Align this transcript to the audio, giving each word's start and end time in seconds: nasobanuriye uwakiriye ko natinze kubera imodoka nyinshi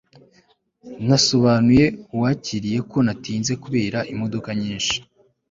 nasobanuriye 1.07 1.85
uwakiriye 2.13 2.79
ko 2.91 2.97
natinze 3.05 3.53
kubera 3.63 3.99
imodoka 4.13 4.49
nyinshi 4.61 4.95